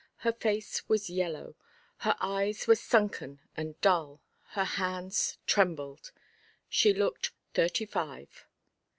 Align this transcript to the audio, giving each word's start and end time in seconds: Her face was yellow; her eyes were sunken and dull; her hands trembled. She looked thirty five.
Her 0.25 0.33
face 0.33 0.89
was 0.89 1.11
yellow; 1.11 1.53
her 1.97 2.15
eyes 2.19 2.65
were 2.65 2.73
sunken 2.75 3.39
and 3.55 3.79
dull; 3.81 4.19
her 4.57 4.63
hands 4.63 5.37
trembled. 5.45 6.11
She 6.67 6.91
looked 6.91 7.33
thirty 7.53 7.85
five. 7.85 8.47